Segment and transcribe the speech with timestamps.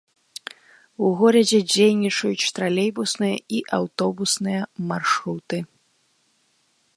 [1.07, 4.61] У горадзе дзейнічаюць тралейбусныя і аўтобусныя
[4.93, 5.57] маршруты.